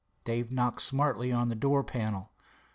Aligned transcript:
Dave 0.25 0.51
knocked 0.51 0.81
smartly 0.81 1.31
on 1.31 1.49
the 1.49 1.55
door 1.55 1.83
panel. 1.83 2.31